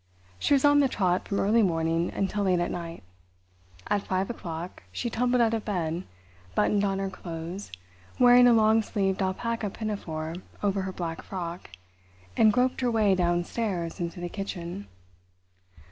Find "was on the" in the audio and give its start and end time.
0.55-0.89